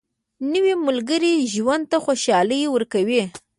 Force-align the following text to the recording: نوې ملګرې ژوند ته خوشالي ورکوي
نوې 0.53 0.73
ملګرې 0.87 1.33
ژوند 1.53 1.83
ته 1.91 1.97
خوشالي 2.05 2.61
ورکوي 2.69 3.23